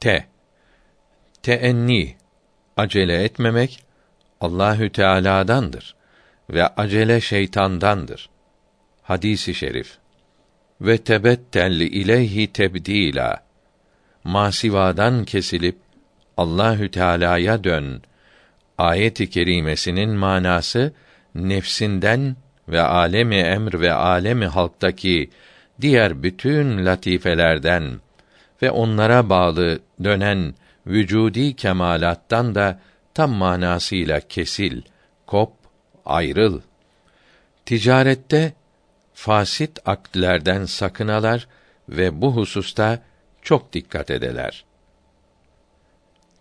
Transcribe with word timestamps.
Te 0.00 0.26
teenni 1.42 2.16
acele 2.76 3.24
etmemek 3.24 3.82
Allahü 4.40 4.92
Teala'dandır 4.92 5.94
ve 6.50 6.66
acele 6.66 7.20
şeytandandır. 7.20 8.28
Hadisi 9.02 9.54
şerif. 9.54 9.98
Ve 10.80 10.98
tebettel 10.98 11.80
ileyhi 11.80 12.52
tebdila. 12.52 13.44
Masivadan 14.24 15.24
kesilip 15.24 15.76
Allahü 16.36 16.90
Teala'ya 16.90 17.64
dön. 17.64 18.02
Ayet-i 18.78 19.30
kerimesinin 19.30 20.10
manası 20.10 20.92
nefsinden 21.34 22.36
ve 22.68 22.80
alemi 22.80 23.36
emr 23.36 23.80
ve 23.80 23.92
alemi 23.92 24.46
halktaki 24.46 25.30
diğer 25.80 26.22
bütün 26.22 26.86
latifelerden 26.86 28.00
ve 28.62 28.70
onlara 28.70 29.28
bağlı 29.28 29.80
dönen 30.04 30.54
vücudi 30.86 31.56
kemalattan 31.56 32.54
da 32.54 32.80
tam 33.14 33.30
manasıyla 33.30 34.20
kesil, 34.20 34.82
kop, 35.26 35.52
ayrıl. 36.04 36.60
Ticarette 37.66 38.52
fasit 39.14 39.78
aktlerden 39.88 40.64
sakınalar 40.64 41.48
ve 41.88 42.22
bu 42.22 42.36
hususta 42.36 43.02
çok 43.42 43.72
dikkat 43.72 44.10
edeler. 44.10 44.64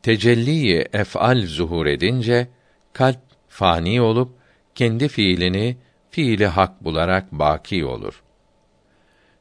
Tecelli 0.04 0.78
ef'al 0.94 1.48
zuhur 1.48 1.86
edince 1.86 2.48
kalp 2.94 3.20
fani 3.48 4.02
olup 4.02 4.32
kendi 4.76 5.08
fiilini 5.08 5.78
fiili 6.12 6.48
hak 6.48 6.84
bularak 6.84 7.32
baki 7.32 7.86
olur. 7.86 8.24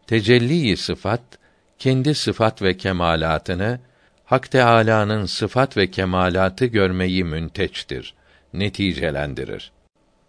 Tecelli 0.07 0.77
sıfat 0.77 1.23
kendi 1.79 2.15
sıfat 2.15 2.63
ve 2.63 2.77
kemalatını 2.77 3.81
Hak 4.25 4.51
Teâlâ'nın 4.51 5.27
sıfat 5.27 5.77
ve 5.77 5.91
kemalatı 5.91 6.67
görmeyi 6.67 7.25
münteçtir, 7.25 8.15
neticelendirir. 8.55 9.73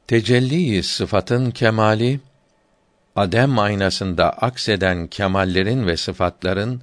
Tecelli 0.08 0.84
sıfatın 0.84 1.52
kemali 1.52 2.20
adem 3.16 3.60
aynasında 3.60 4.30
akseden 4.30 5.08
kemallerin 5.08 5.88
ve 5.88 5.98
sıfatların 5.98 6.82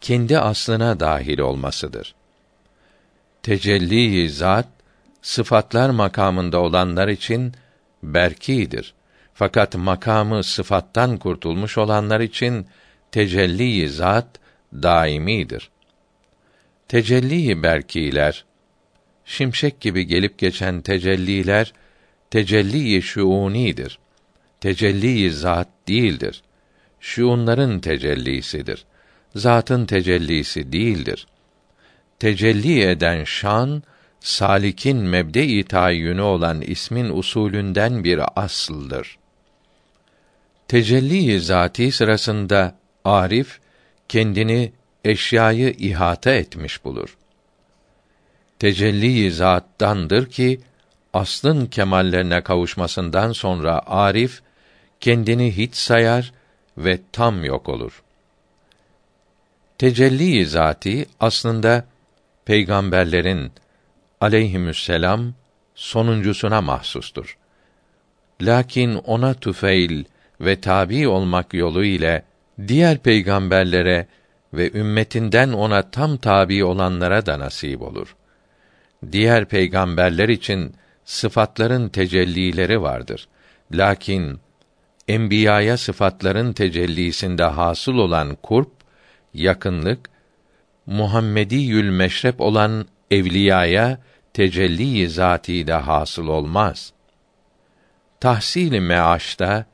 kendi 0.00 0.38
aslına 0.38 1.00
dahil 1.00 1.38
olmasıdır. 1.38 2.14
Tecelli 3.42 4.30
zat 4.30 4.66
sıfatlar 5.22 5.90
makamında 5.90 6.60
olanlar 6.60 7.08
için 7.08 7.54
berkidir. 8.02 8.94
Fakat 9.34 9.74
makamı 9.74 10.44
sıfattan 10.44 11.16
kurtulmuş 11.16 11.78
olanlar 11.78 12.20
için 12.20 12.66
tecelli 13.12 13.88
zat 13.88 14.40
daimidir. 14.72 15.70
Tecelli 16.88 17.62
berkiler 17.62 18.44
şimşek 19.24 19.80
gibi 19.80 20.06
gelip 20.06 20.38
geçen 20.38 20.80
tecelliler 20.80 21.72
tecelli 22.30 23.02
şuunidir. 23.02 23.98
Tecelli 24.60 25.30
zat 25.30 25.68
değildir. 25.88 26.42
Şuunların 27.00 27.80
tecellisidir. 27.80 28.84
Zatın 29.34 29.86
tecellisi 29.86 30.72
değildir. 30.72 31.26
Tecelli 32.18 32.82
eden 32.82 33.24
şan 33.24 33.82
salikin 34.20 34.96
mebde-i 34.96 35.64
tayyünü 35.64 36.20
olan 36.20 36.60
ismin 36.60 37.10
usulünden 37.10 38.04
bir 38.04 38.20
asıldır. 38.36 39.18
Tecelli 40.68 41.40
zati 41.40 41.92
sırasında 41.92 42.79
arif 43.04 43.60
kendini 44.08 44.72
eşyayı 45.04 45.74
ihata 45.78 46.30
etmiş 46.30 46.84
bulur. 46.84 47.16
Tecelli 48.58 49.30
zattandır 49.30 50.30
ki 50.30 50.60
aslın 51.12 51.66
kemallerine 51.66 52.40
kavuşmasından 52.40 53.32
sonra 53.32 53.82
arif 53.86 54.42
kendini 55.00 55.56
hiç 55.56 55.74
sayar 55.74 56.32
ve 56.78 56.98
tam 57.12 57.44
yok 57.44 57.68
olur. 57.68 58.02
Tecelli 59.78 60.46
zati 60.46 61.06
aslında 61.20 61.84
peygamberlerin 62.44 63.52
aleyhisselam 64.20 65.34
sonuncusuna 65.74 66.60
mahsustur. 66.60 67.38
Lakin 68.42 68.94
ona 68.94 69.34
tüfeil 69.34 70.04
ve 70.40 70.60
tabi 70.60 71.08
olmak 71.08 71.54
yolu 71.54 71.84
ile 71.84 72.22
diğer 72.68 72.98
peygamberlere 72.98 74.06
ve 74.54 74.72
ümmetinden 74.72 75.52
ona 75.52 75.90
tam 75.90 76.16
tabi 76.16 76.64
olanlara 76.64 77.26
da 77.26 77.38
nasip 77.38 77.82
olur. 77.82 78.16
Diğer 79.12 79.44
peygamberler 79.44 80.28
için 80.28 80.74
sıfatların 81.04 81.88
tecellileri 81.88 82.82
vardır. 82.82 83.28
Lakin 83.72 84.40
enbiyaya 85.08 85.76
sıfatların 85.76 86.52
tecellisinde 86.52 87.44
hasıl 87.44 87.94
olan 87.94 88.34
kurp, 88.42 88.70
yakınlık, 89.34 90.10
Muhammediyül 90.86 91.90
meşrep 91.90 92.40
olan 92.40 92.86
evliyaya 93.10 93.98
tecelli 94.34 95.08
zati 95.08 95.66
de 95.66 95.72
hasıl 95.72 96.26
olmaz. 96.26 96.92
Tahsil-i 98.20 98.80
meaşta 98.80 99.66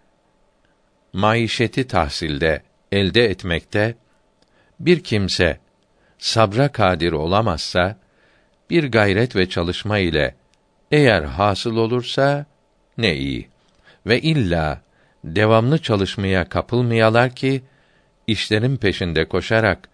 maişeti 1.13 1.87
tahsilde 1.87 2.63
elde 2.97 3.25
etmekte 3.25 3.95
bir 4.81 5.05
kimse 5.05 5.59
sabra 6.19 6.69
kadir 6.69 7.13
olamazsa 7.13 7.97
bir 8.71 8.91
gayret 8.91 9.37
ve 9.37 9.49
çalışma 9.49 9.99
ile 9.99 10.35
eğer 10.91 11.23
hasıl 11.23 11.77
olursa 11.77 12.47
ne 12.99 13.17
iyi 13.17 13.49
ve 14.07 14.21
illa 14.21 14.81
devamlı 15.25 15.79
çalışmaya 15.79 16.49
kapılmayalar 16.49 17.35
ki 17.35 17.63
işlerin 18.27 18.77
peşinde 18.77 19.29
koşarak 19.29 19.89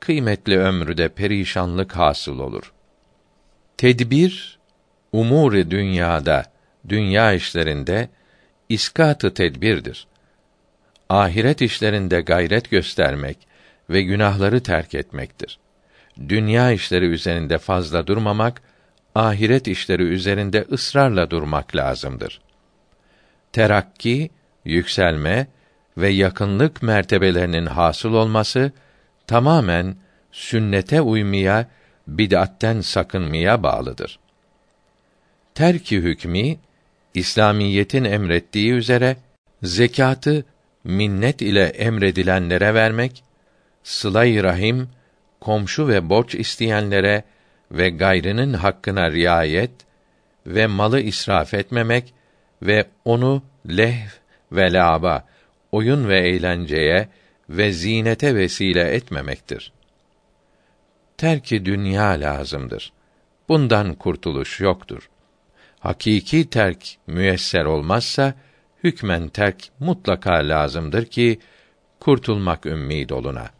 kıymetli 0.00 0.58
ömrüde 0.58 1.08
perişanlık 1.08 1.96
hasıl 1.96 2.38
olur. 2.38 2.72
Tedbir 3.76 4.58
umuri 5.12 5.70
dünyada, 5.70 6.44
dünya 6.88 7.32
işlerinde 7.32 8.08
iskatı 8.68 9.34
tedbirdir. 9.34 10.06
Ahiret 11.08 11.62
işlerinde 11.62 12.20
gayret 12.20 12.70
göstermek 12.70 13.38
ve 13.90 14.02
günahları 14.02 14.62
terk 14.62 14.94
etmektir. 14.94 15.58
Dünya 16.28 16.70
işleri 16.72 17.04
üzerinde 17.04 17.58
fazla 17.58 18.06
durmamak, 18.06 18.62
ahiret 19.14 19.68
işleri 19.68 20.02
üzerinde 20.02 20.64
ısrarla 20.72 21.30
durmak 21.30 21.76
lazımdır. 21.76 22.40
Terakki, 23.52 24.30
yükselme 24.64 25.46
ve 25.98 26.08
yakınlık 26.08 26.82
mertebelerinin 26.82 27.66
hasıl 27.66 28.12
olması 28.12 28.72
tamamen 29.26 29.96
sünnete 30.32 31.00
uymaya, 31.00 31.68
bid'atten 32.08 32.80
sakınmaya 32.80 33.62
bağlıdır. 33.62 34.18
Terki 35.54 35.96
hükmü 35.96 36.56
İslamiyetin 37.14 38.04
emrettiği 38.04 38.72
üzere 38.72 39.16
zekatı 39.62 40.44
minnet 40.86 41.42
ile 41.42 41.64
emredilenlere 41.64 42.74
vermek 42.74 43.24
sıla 43.82 44.24
rahim, 44.24 44.88
komşu 45.40 45.88
ve 45.88 46.08
borç 46.08 46.34
isteyenlere 46.34 47.24
ve 47.70 47.90
gayrının 47.90 48.52
hakkına 48.52 49.12
riayet 49.12 49.70
ve 50.46 50.66
malı 50.66 51.00
israf 51.00 51.54
etmemek 51.54 52.14
ve 52.62 52.86
onu 53.04 53.42
leh 53.68 54.08
ve 54.52 54.72
laba, 54.72 55.26
oyun 55.72 56.08
ve 56.08 56.28
eğlenceye 56.28 57.08
ve 57.48 57.72
zinete 57.72 58.34
vesile 58.34 58.90
etmemektir. 58.94 59.72
Terki 61.16 61.64
dünya 61.64 62.08
lazımdır. 62.08 62.92
Bundan 63.48 63.94
kurtuluş 63.94 64.60
yoktur. 64.60 65.10
Hakiki 65.80 66.50
terk 66.50 66.96
müyesser 67.06 67.64
olmazsa 67.64 68.34
hükmen 68.86 69.28
terk 69.28 69.68
mutlaka 69.80 70.32
lazımdır 70.32 71.04
ki 71.04 71.38
kurtulmak 72.00 72.66
ümmid 72.66 73.10
oluna. 73.10 73.50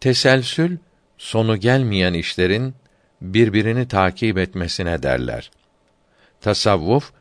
Teselsül 0.00 0.76
sonu 1.18 1.56
gelmeyen 1.56 2.14
işlerin 2.14 2.74
birbirini 3.20 3.88
takip 3.88 4.38
etmesine 4.38 5.02
derler. 5.02 5.50
Tasavvuf 6.40 7.12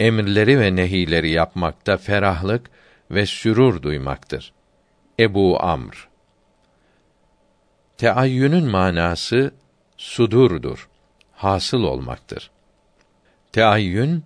emirleri 0.00 0.60
ve 0.60 0.76
nehileri 0.76 1.30
yapmakta 1.30 1.96
ferahlık 1.96 2.70
ve 3.10 3.26
sürur 3.26 3.82
duymaktır. 3.82 4.52
Ebu 5.20 5.62
Amr 5.62 6.08
Teayyünün 7.98 8.64
manası 8.64 9.54
sudurdur, 9.96 10.88
hasıl 11.32 11.82
olmaktır. 11.82 12.50
Teayyün 13.52 14.24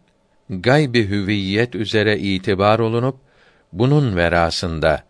gaybi 0.51 1.09
hüviyet 1.09 1.75
üzere 1.75 2.19
itibar 2.19 2.79
olunup 2.79 3.17
bunun 3.73 4.17
verasında 4.17 5.05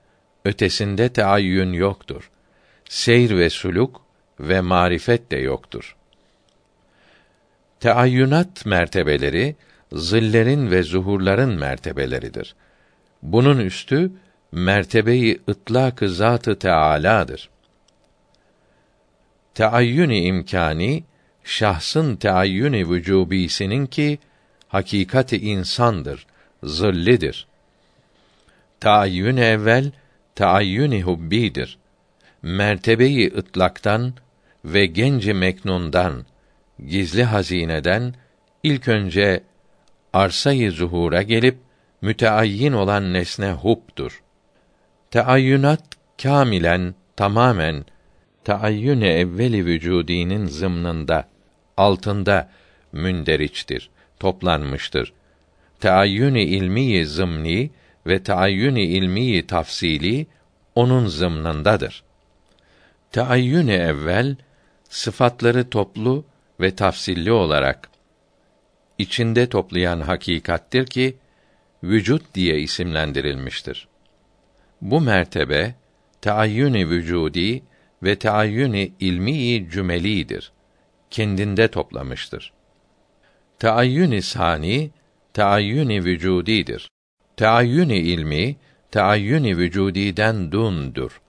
ötesinde 0.44 1.08
teayyün 1.08 1.72
yoktur 1.72 2.30
seyr 2.88 3.36
ve 3.36 3.50
suluk 3.50 4.00
ve 4.40 4.60
marifet 4.60 5.30
de 5.30 5.36
yoktur. 5.36 5.96
Teayyünat 7.80 8.66
mertebeleri 8.66 9.56
zillerin 9.92 10.70
ve 10.70 10.82
zuhurların 10.82 11.58
mertebeleridir. 11.58 12.54
Bunun 13.22 13.58
üstü 13.58 14.12
mertebeyi 14.52 15.40
ıtlak-ı 15.48 16.08
zatı 16.08 16.58
teâlâdır. 16.58 17.48
Teayyün-i 19.54 20.20
imkani 20.20 21.04
şahsın 21.44 22.16
teayyün-i 22.16 22.90
vücubisinin 22.90 23.86
ki 23.86 24.18
hakikati 24.74 25.36
insandır, 25.36 26.26
zillidir. 26.62 27.46
Taayyün 28.80 29.36
evvel 29.36 29.90
taayyün-i 30.34 31.02
hubbidir. 31.02 31.78
Mertebeyi 32.42 33.32
ıtlaktan 33.36 34.14
ve 34.64 34.86
genci 34.86 35.34
meknundan, 35.34 36.24
gizli 36.86 37.24
hazineden 37.24 38.14
ilk 38.62 38.88
önce 38.88 39.42
arsayı 40.12 40.72
zuhura 40.72 41.22
gelip 41.22 41.58
müteayyin 42.02 42.72
olan 42.72 43.12
nesne 43.12 43.52
hub'dur. 43.52 44.22
Teayyünat 45.10 45.84
kamilen 46.22 46.94
tamamen 47.16 47.84
taayyün 48.44 49.00
evveli 49.00 49.66
vücudinin 49.66 50.46
zımnında 50.46 51.28
altında 51.76 52.50
münderiçtir, 52.92 53.90
toplanmıştır. 54.20 55.12
Teayyün-i 55.80 56.42
ilmi 56.42 57.06
zımni 57.06 57.70
ve 58.06 58.22
teayyün-i 58.22 58.82
ilmi 58.82 59.46
tafsili 59.46 60.26
onun 60.74 61.06
zımnındadır. 61.06 62.02
Teayyün 63.12 63.68
evvel 63.68 64.36
sıfatları 64.88 65.70
toplu 65.70 66.24
ve 66.60 66.74
tafsilli 66.74 67.32
olarak 67.32 67.88
içinde 68.98 69.48
toplayan 69.48 70.00
hakikattir 70.00 70.86
ki 70.86 71.16
vücut 71.82 72.34
diye 72.34 72.60
isimlendirilmiştir. 72.60 73.88
Bu 74.80 75.00
mertebe 75.00 75.74
teayyün-i 76.20 76.90
vücudi 76.90 77.62
ve 78.02 78.16
teayyün-i 78.18 78.92
ilmi 79.00 79.70
cümelidir. 79.70 80.52
Kendinde 81.10 81.68
toplamıştır. 81.68 82.52
Teayyün-i 83.64 84.22
sani 84.22 84.90
teayyün-i 85.34 86.04
vücudidir. 86.04 86.90
Teayyün-i 87.36 87.96
ilmi 87.96 88.56
teayyün-i 88.90 89.58
vücudiden 89.58 90.52
dundur. 90.52 91.20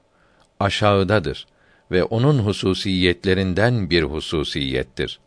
Aşağıdadır 0.60 1.48
ve 1.92 2.04
onun 2.04 2.40
hususiyetlerinden 2.40 3.90
bir 3.90 4.04
hususiyettir. 4.04 5.20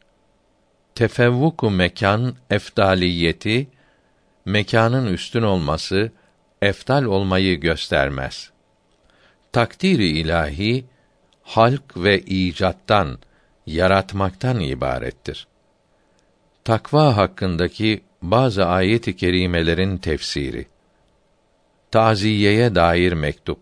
Tefevvuku 0.95 1.71
mekan 1.71 2.35
efdaliyeti 2.51 3.69
mekanın 4.45 5.13
üstün 5.13 5.43
olması 5.43 6.13
eftal 6.63 7.05
olmayı 7.05 7.61
göstermez. 7.61 8.51
Takdiri 9.53 10.07
ilahi 10.09 10.85
halk 11.43 11.97
ve 11.97 12.21
icattan, 12.21 13.19
yaratmaktan 13.67 14.61
ibarettir. 14.61 15.47
Takva 16.69 17.17
hakkındaki 17.17 18.01
bazı 18.23 18.67
ayet-i 18.67 19.17
kerimelerin 19.17 19.99
tefsiri. 19.99 20.67
Taziyeye 21.91 22.75
dair 22.75 23.13
mektup. 23.13 23.59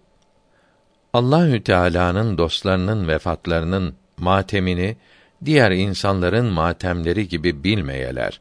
Allahü 1.13 1.63
Teala'nın 1.63 2.39
dostlarının 2.39 3.09
vefatlarının 3.09 3.95
matemini 4.17 4.97
diğer 5.45 5.71
insanların 5.71 6.47
matemleri 6.47 7.29
gibi 7.29 7.65
bilmeyeler. 7.65 8.41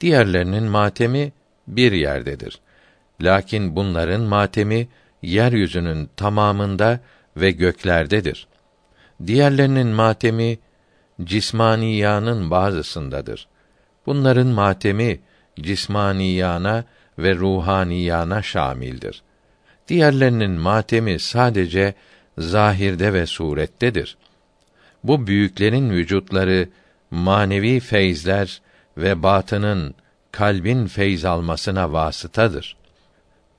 Diğerlerinin 0.00 0.64
matemi 0.64 1.32
bir 1.68 1.92
yerdedir. 1.92 2.60
Lakin 3.20 3.76
bunların 3.76 4.20
matemi 4.20 4.88
yeryüzünün 5.22 6.10
tamamında 6.16 7.00
ve 7.36 7.50
göklerdedir. 7.50 8.46
Diğerlerinin 9.26 9.88
matemi 9.88 10.58
cismaniyanın 11.24 12.50
bazısındadır. 12.50 13.48
Bunların 14.08 14.46
matemi 14.46 15.20
cismaniyana 15.60 16.84
ve 17.18 17.34
ruhaniyana 17.34 18.42
şamildir. 18.42 19.22
Diğerlerinin 19.88 20.50
matemi 20.50 21.18
sadece 21.18 21.94
zahirde 22.38 23.12
ve 23.12 23.26
surettedir. 23.26 24.16
Bu 25.04 25.26
büyüklerin 25.26 25.90
vücutları 25.90 26.68
manevi 27.10 27.80
feyzler 27.80 28.60
ve 28.96 29.22
batının 29.22 29.94
kalbin 30.32 30.86
feyz 30.86 31.24
almasına 31.24 31.92
vasıtadır. 31.92 32.76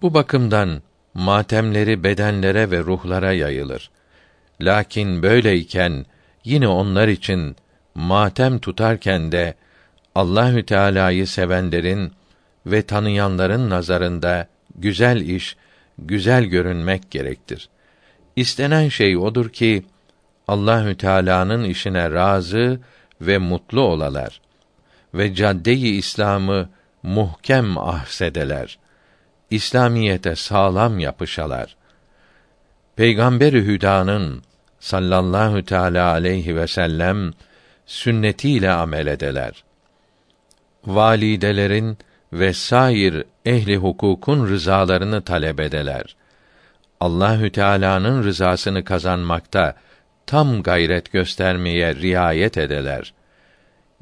Bu 0.01 0.13
bakımdan 0.13 0.81
matemleri 1.13 2.03
bedenlere 2.03 2.71
ve 2.71 2.79
ruhlara 2.79 3.33
yayılır. 3.33 3.91
Lakin 4.61 5.23
böyleyken 5.23 6.05
yine 6.43 6.67
onlar 6.67 7.07
için 7.07 7.55
matem 7.95 8.59
tutarken 8.59 9.31
de 9.31 9.55
Allahü 10.19 10.65
Teala'yı 10.65 11.27
sevenlerin 11.27 12.13
ve 12.65 12.81
tanıyanların 12.81 13.69
nazarında 13.69 14.47
güzel 14.75 15.21
iş, 15.21 15.57
güzel 15.97 16.43
görünmek 16.43 17.11
gerektir. 17.11 17.69
İstenen 18.35 18.89
şey 18.89 19.17
odur 19.17 19.49
ki 19.49 19.85
Allahü 20.47 20.97
Teala'nın 20.97 21.63
işine 21.63 22.11
razı 22.11 22.79
ve 23.21 23.37
mutlu 23.37 23.81
olalar 23.81 24.41
ve 25.13 25.35
cadde-i 25.35 25.87
İslam'ı 25.87 26.69
muhkem 27.03 27.77
ahsedeler. 27.77 28.79
İslamiyete 29.49 30.35
sağlam 30.35 30.99
yapışalar. 30.99 31.75
Peygamber-i 32.95 33.65
Hüda'nın 33.65 34.43
sallallahu 34.79 35.65
teala 35.65 36.11
aleyhi 36.11 36.55
ve 36.55 36.67
sellem 36.67 37.33
sünnetiyle 37.85 38.71
amel 38.71 39.07
edeler. 39.07 39.68
Validelerin 40.85 41.97
ve 42.33 42.53
sair 42.53 43.23
ehli 43.45 43.77
hukukun 43.77 44.47
rızalarını 44.47 45.21
talep 45.21 45.59
edeler. 45.59 46.15
Allahü 46.99 47.51
Teala'nın 47.51 48.23
rızasını 48.23 48.83
kazanmakta 48.83 49.75
tam 50.25 50.63
gayret 50.63 51.11
göstermeye 51.11 51.95
riayet 51.95 52.57
edeler. 52.57 53.13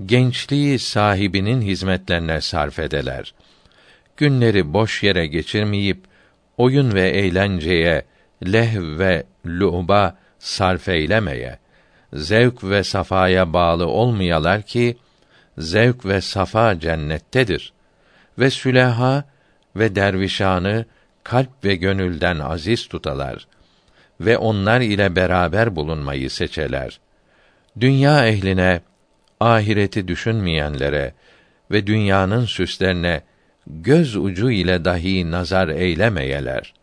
Gençliği 0.06 0.80
sahibinin 0.80 1.62
hizmetlerine 1.62 2.42
sarf 2.42 2.80
edeler. 2.80 3.34
Günleri 4.18 4.74
boş 4.74 5.04
yere 5.04 5.28
geçirmeyip 5.28 6.00
oyun 6.58 6.94
ve 6.94 7.10
eğlenceye, 7.10 8.06
lehv 8.46 9.00
ve 9.00 9.24
lu'ba 9.46 10.18
sarf 10.40 10.90
eylemeye, 10.90 11.60
zevk 12.14 12.64
ve 12.64 12.84
safaya 12.84 13.54
bağlı 13.54 13.88
olmayalar 13.88 14.62
ki 14.62 14.98
zevk 15.58 16.06
ve 16.06 16.22
safa 16.22 16.80
cennettedir 16.80 17.74
ve 18.40 18.50
süleha 18.50 19.24
ve 19.76 19.96
dervişanı 19.96 20.86
kalp 21.24 21.66
ve 21.66 21.76
gönülden 21.76 22.40
aziz 22.40 22.88
tutalar 22.88 23.48
ve 24.22 24.38
onlar 24.38 24.82
ile 24.82 25.16
beraber 25.16 25.76
bulunmayı 25.76 26.30
seçeler. 26.30 27.00
Dünya 27.80 28.28
ehline 28.28 28.82
ahireti 29.40 30.08
düşünmeyenlere 30.08 31.14
ve 31.72 31.88
dünyanın 31.88 32.46
süslerine 32.46 33.22
göz 33.68 34.16
ucu 34.16 34.52
ile 34.52 34.86
dahi 34.86 35.32
nazar 35.32 35.68
eylemeyeler 35.68 36.74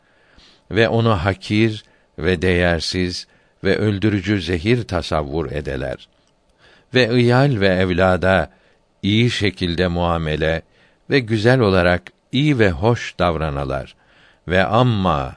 ve 0.71 0.89
onu 0.89 1.11
hakir 1.11 1.85
ve 2.19 2.43
değersiz 2.43 3.27
ve 3.65 3.77
öldürücü 3.77 4.43
zehir 4.43 4.83
tasavvur 4.83 5.53
edeler 5.53 6.09
ve 6.95 7.13
ıyal 7.13 7.61
ve 7.61 7.69
evlada 7.69 8.51
iyi 9.05 9.31
şekilde 9.31 9.89
muamele 9.89 10.63
ve 11.11 11.19
güzel 11.19 11.61
olarak 11.61 12.03
iyi 12.33 12.59
ve 12.59 12.71
hoş 12.71 13.19
davranalar 13.19 13.95
ve 14.49 14.65
amma 14.65 15.37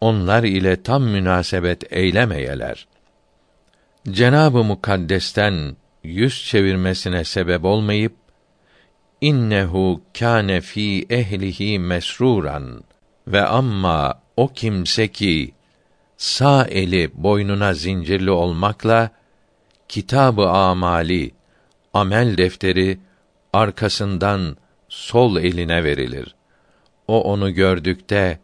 onlar 0.00 0.42
ile 0.42 0.82
tam 0.82 1.02
münasebet 1.02 1.92
eylemeyeler. 1.92 2.86
Cenabı 4.10 4.64
Mukaddes'ten 4.64 5.76
yüz 6.02 6.44
çevirmesine 6.44 7.24
sebep 7.24 7.64
olmayıp 7.64 8.12
innehu 9.20 10.00
kâne 10.18 10.60
fî 10.60 11.06
ehlihi 11.10 11.78
mesruran 11.78 12.84
ve 13.26 13.42
amma 13.44 14.20
o 14.36 14.48
kimse 14.48 15.08
ki 15.08 15.54
sağ 16.16 16.64
eli 16.64 17.10
boynuna 17.14 17.74
zincirli 17.74 18.30
olmakla 18.30 19.10
kitabı 19.88 20.48
amali 20.48 21.30
amel 21.94 22.36
defteri 22.36 22.98
arkasından 23.52 24.56
sol 24.88 25.36
eline 25.36 25.84
verilir. 25.84 26.34
O 27.08 27.22
onu 27.22 27.54
gördükte 27.54 28.38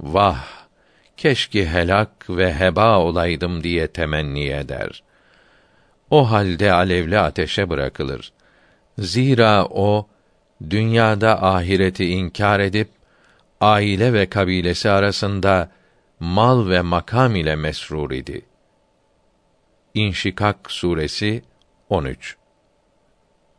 vah 0.00 0.46
keşke 1.16 1.66
helak 1.66 2.30
ve 2.30 2.54
heba 2.54 2.98
olaydım 2.98 3.64
diye 3.64 3.86
temenni 3.86 4.48
eder. 4.48 5.02
O 6.10 6.30
halde 6.30 6.72
alevli 6.72 7.18
ateşe 7.18 7.70
bırakılır. 7.70 8.32
Zira 8.98 9.64
o 9.64 10.08
dünyada 10.70 11.42
ahireti 11.42 12.06
inkar 12.06 12.60
edip 12.60 12.88
aile 13.60 14.12
ve 14.12 14.26
kabilesi 14.26 14.90
arasında 14.90 15.70
mal 16.20 16.68
ve 16.68 16.80
makam 16.80 17.36
ile 17.36 17.56
mesrur 17.56 18.10
idi. 18.10 18.42
İnşikak 19.94 20.70
suresi 20.70 21.42
13 21.88 22.39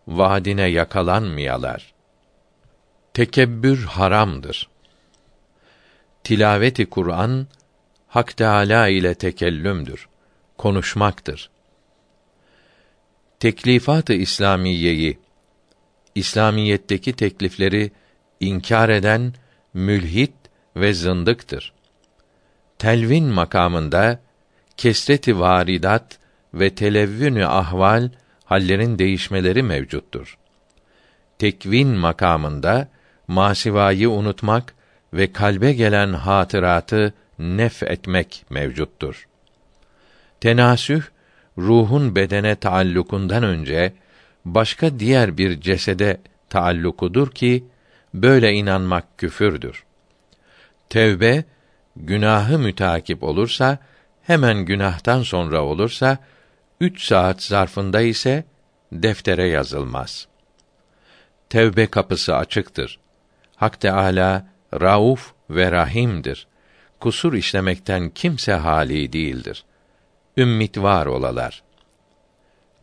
Vaadine 0.08 0.68
yakalanmayalar. 0.68 1.94
Tekebbür 3.14 3.86
haramdır. 3.86 4.70
Tilaveti 6.24 6.86
Kur'an 6.86 7.48
Hak 8.08 8.38
Teâlâ 8.38 8.88
ile 8.88 9.16
tekellümdür. 9.16 10.08
Konuşmaktır. 10.58 11.50
Teklifat-ı 13.40 14.14
İslamiyeyi 14.14 15.20
İslamiyetteki 16.16 17.14
teklifleri 17.14 17.92
inkar 18.40 18.90
eden 18.90 19.34
mülhit 19.74 20.34
ve 20.76 20.94
zındıktır. 20.94 21.74
Telvin 22.80 23.26
makamında 23.26 24.20
kesreti 24.78 25.40
varidat 25.40 26.20
ve 26.54 26.76
televvünü 26.76 27.46
ahval 27.46 28.10
hallerin 28.52 29.00
değişmeleri 29.00 29.64
mevcuttur. 29.64 30.38
Tekvin 31.40 31.88
makamında 31.88 32.88
masivayı 33.28 34.10
unutmak 34.10 34.74
ve 35.14 35.34
kalbe 35.34 35.74
gelen 35.74 36.14
hatıratı 36.14 37.14
nef 37.40 37.84
etmek 37.84 38.46
mevcuttur. 38.50 39.28
Tenasüh 40.42 41.02
ruhun 41.58 42.16
bedene 42.16 42.56
taallukundan 42.56 43.44
önce 43.44 43.94
başka 44.46 45.00
diğer 45.00 45.38
bir 45.38 45.62
cesede 45.62 46.22
taallukudur 46.50 47.32
ki 47.32 47.64
böyle 48.14 48.54
inanmak 48.54 49.18
küfürdür. 49.18 49.84
Tevbe 50.90 51.44
günahı 51.96 52.60
mütakip 52.60 53.24
olursa 53.24 53.78
hemen 54.22 54.58
günahtan 54.58 55.24
sonra 55.24 55.64
olursa 55.64 56.18
üç 56.82 57.04
saat 57.04 57.44
zarfında 57.44 58.02
ise 58.02 58.44
deftere 58.92 59.48
yazılmaz. 59.48 60.28
Tevbe 61.50 61.88
kapısı 61.88 62.36
açıktır. 62.36 63.00
Hak 63.56 63.82
Teâlâ 63.82 64.48
Rauf 64.82 65.34
ve 65.50 65.72
Rahim'dir. 65.72 66.48
Kusur 67.00 67.34
işlemekten 67.34 68.10
kimse 68.10 68.54
hali 68.54 69.14
değildir. 69.14 69.66
Ümmit 70.38 70.78
var 70.78 71.06
olalar. 71.06 71.64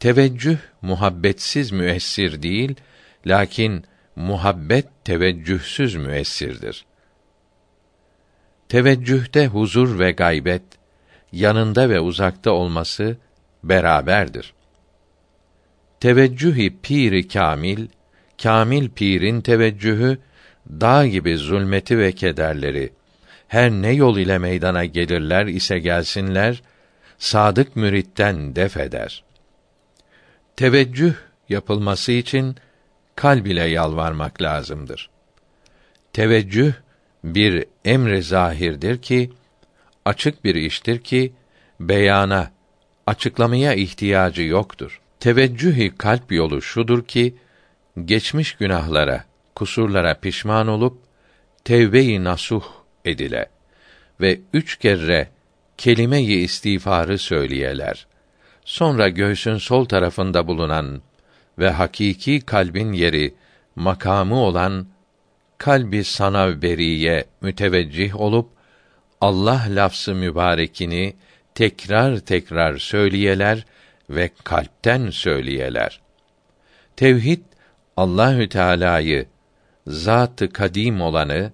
Teveccüh 0.01 0.59
muhabbetsiz 0.83 1.73
müessir 1.73 2.43
değil, 2.43 2.75
lakin 3.27 3.85
muhabbet 4.17 4.87
teveccühsüz 5.05 5.95
müessirdir. 5.95 6.85
Teveccühte 8.69 9.47
huzur 9.47 9.99
ve 9.99 10.13
gaybet, 10.13 10.63
yanında 11.33 11.91
ve 11.91 12.01
uzakta 12.01 12.51
olması 12.51 13.17
beraberdir. 13.65 14.53
Teveccühi 16.01 16.77
piri 16.83 17.29
kamil, 17.29 17.87
kamil 18.43 18.91
pirin 18.91 19.41
teveccühü 19.41 20.19
dağ 20.71 21.07
gibi 21.07 21.37
zulmeti 21.37 21.99
ve 21.99 22.13
kederleri 22.13 22.93
her 23.49 23.71
ne 23.71 23.93
yol 23.93 24.19
ile 24.19 24.39
meydana 24.39 24.85
gelirler 24.85 25.47
ise 25.47 25.79
gelsinler 25.79 26.63
sadık 27.19 27.77
müritten 27.77 28.57
def 28.57 28.77
eder. 28.77 29.25
Teveccüh 30.57 31.15
yapılması 31.49 32.13
için 32.13 32.57
kalb 33.17 33.47
ile 33.47 33.65
yalvarmak 33.65 34.43
lazımdır. 34.43 35.11
Teveccüh 36.13 36.73
bir 37.25 37.65
emri 37.85 38.23
zahirdir 38.23 39.03
ki 39.03 39.31
açık 40.05 40.45
bir 40.45 40.55
iştir 40.55 41.01
ki 41.01 41.33
beyana, 41.81 42.51
açıklamaya 43.09 43.75
ihtiyacı 43.75 44.43
yoktur. 44.43 45.01
Teveccühi 45.21 45.93
kalp 45.99 46.33
yolu 46.33 46.63
şudur 46.63 47.05
ki 47.05 47.35
geçmiş 48.05 48.53
günahlara, 48.53 49.25
kusurlara 49.55 50.15
pişman 50.15 50.69
olup 50.69 50.99
tevbe-i 51.65 52.25
nasuh 52.25 52.65
edile 53.05 53.47
ve 54.21 54.41
üç 54.53 54.79
kere 54.79 55.29
kelime-i 55.79 56.35
istiğfarı 56.35 57.19
söyleyeler. 57.19 58.07
Sonra 58.65 59.09
göğsün 59.09 59.57
sol 59.57 59.85
tarafında 59.85 60.47
bulunan 60.47 61.03
ve 61.59 61.71
hakiki 61.71 62.41
kalbin 62.41 62.93
yeri 62.93 63.35
makamı 63.77 64.37
olan 64.37 64.87
kalbi 65.59 66.05
sana 66.05 66.63
beriye 66.63 67.25
müteveccih 67.41 68.21
olup 68.21 68.49
Allah 69.21 69.67
lafzı 69.69 70.15
mübarekini 70.15 71.15
tekrar 71.59 72.19
tekrar 72.19 72.79
söyleyeler 72.79 73.65
ve 74.11 74.31
kalpten 74.45 75.11
söyleyeler. 75.11 76.01
Tevhid 76.97 77.43
Allahü 77.97 78.49
Teala'yı 78.49 79.27
zatı 79.87 80.53
kadim 80.53 81.01
olanı 81.01 81.53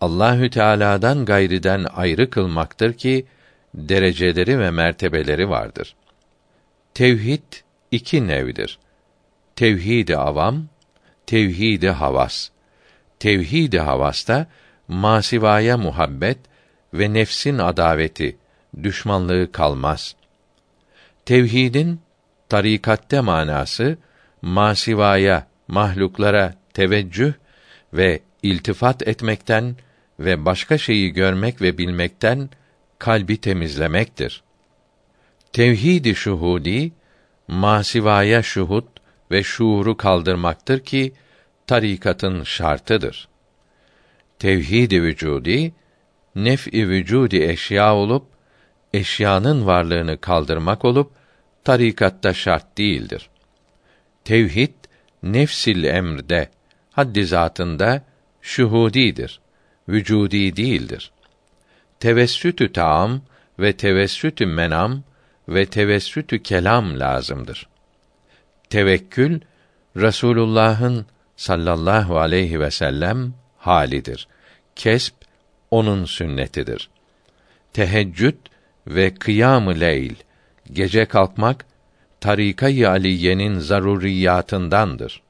Allahü 0.00 0.50
Teala'dan 0.50 1.24
gayriden 1.24 1.86
ayrı 1.96 2.30
kılmaktır 2.30 2.92
ki 2.92 3.26
dereceleri 3.74 4.58
ve 4.58 4.70
mertebeleri 4.70 5.50
vardır. 5.50 5.96
Tevhid 6.94 7.52
iki 7.90 8.26
nevdir. 8.26 8.78
Tevhid-i 9.56 10.16
avam, 10.16 10.68
tevhid-i 11.26 11.90
havas. 11.90 12.48
Tevhid-i 13.18 13.78
havasta 13.78 14.46
masivaya 14.88 15.76
muhabbet 15.78 16.38
ve 16.94 17.12
nefsin 17.12 17.58
adaveti, 17.58 18.36
düşmanlığı 18.82 19.52
kalmaz. 19.52 20.14
Tevhidin 21.24 22.00
tarikatte 22.48 23.20
manası 23.20 23.98
masivaya, 24.42 25.46
mahluklara 25.68 26.54
teveccüh 26.74 27.32
ve 27.92 28.20
iltifat 28.42 29.08
etmekten 29.08 29.76
ve 30.20 30.44
başka 30.44 30.78
şeyi 30.78 31.12
görmek 31.12 31.62
ve 31.62 31.78
bilmekten 31.78 32.50
kalbi 32.98 33.40
temizlemektir. 33.40 34.42
Tevhid-i 35.52 36.14
şuhudi 36.14 36.92
masivaya 37.48 38.42
şuhut 38.42 38.88
ve 39.30 39.42
şuuru 39.42 39.96
kaldırmaktır 39.96 40.80
ki 40.80 41.12
tarikatın 41.66 42.44
şartıdır. 42.44 43.28
Tevhid-i 44.38 45.02
vücudi 45.02 45.72
nef'i 46.34 46.88
vücudi 46.88 47.42
eşya 47.42 47.94
olup 47.94 48.26
eşyanın 48.94 49.66
varlığını 49.66 50.20
kaldırmak 50.20 50.84
olup 50.84 51.12
tarikatta 51.64 52.34
şart 52.34 52.78
değildir. 52.78 53.30
Tevhid 54.24 54.74
nefsil 55.22 55.84
emrde 55.84 56.50
haddi 56.90 57.26
zatında 57.26 58.02
şuhudidir, 58.42 59.40
vücudi 59.88 60.56
değildir. 60.56 61.12
Tevessütü 62.00 62.72
taam 62.72 63.20
ve 63.58 63.72
tevessütü 63.72 64.46
menam 64.46 65.02
ve 65.48 65.66
tevessütü 65.66 66.42
kelam 66.42 67.00
lazımdır. 67.00 67.68
Tevekkül 68.70 69.40
Rasulullah'ın 69.96 71.06
sallallahu 71.36 72.18
aleyhi 72.18 72.60
ve 72.60 72.70
sellem 72.70 73.34
halidir. 73.58 74.28
Kesp 74.76 75.14
onun 75.70 76.04
sünnetidir. 76.04 76.90
Teheccüd 77.72 78.36
ve 78.86 79.14
kıyam-ı 79.14 79.80
leyl, 79.80 80.14
gece 80.72 81.04
kalkmak 81.04 81.66
tarika-i 82.20 82.88
aliyenin 82.88 83.58
zaruriyatındandır. 83.58 85.22